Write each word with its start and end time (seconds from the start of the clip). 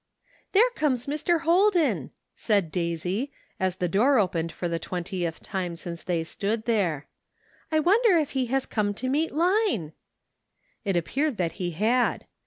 "There 0.53 0.71
comes 0.71 1.05
Mr. 1.05 1.41
Holden," 1.41 2.09
said 2.35 2.71
Daisy, 2.71 3.31
as 3.59 3.75
the 3.75 3.87
door 3.87 4.17
opened 4.17 4.51
for 4.51 4.67
the 4.67 4.79
twentieth 4.79 5.43
time 5.43 5.75
since 5.75 6.01
they 6.01 6.23
stood 6.23 6.65
there. 6.65 7.05
"I 7.71 7.79
wonder 7.79 8.17
if 8.17 8.31
he 8.31 8.47
has 8.47 8.65
come 8.65 8.95
to 8.95 9.07
meet 9.09 9.31
Line?" 9.31 9.93
It 10.83 10.97
appeared 10.97 11.37
that 11.37 11.51
he 11.61 11.73
had. 11.73 12.25